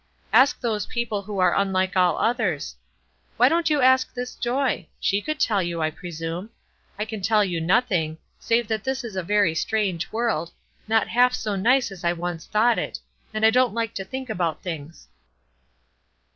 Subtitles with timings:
[0.33, 2.75] Ask those people who are unlike all others.
[3.37, 4.87] Why don't you ask this Joy?
[4.99, 6.49] She could tell you, I presume.
[6.97, 10.53] I can tell you nothing, save that this is a very strange world,
[10.87, 12.97] not half so nice as I once thought it,
[13.31, 15.07] and I don't like to think about things."